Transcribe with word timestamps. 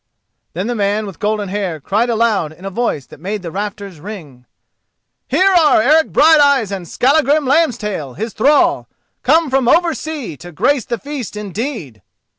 Then 0.53 0.65
the 0.65 0.73
man 0.73 1.05
with 1.05 1.19
golden 1.19 1.49
hair 1.49 1.79
cried 1.79 2.09
aloud 2.09 2.51
in 2.51 2.65
a 2.65 2.71
voice 2.71 3.05
that 3.05 3.19
made 3.19 3.43
the 3.43 3.51
rafters 3.51 3.99
ring: 3.99 4.47
"Here 5.27 5.51
are 5.51 5.79
Eric 5.79 6.07
Brighteyes 6.07 6.71
and 6.71 6.87
Skallagrim 6.87 7.45
Lambstail, 7.45 8.15
his 8.15 8.33
thrall, 8.33 8.89
come 9.21 9.51
from 9.51 9.67
over 9.67 9.93
sea 9.93 10.35
to 10.37 10.51
grace 10.51 10.85
the 10.85 10.97
feast, 10.97 11.35
indeed!" 11.37 12.01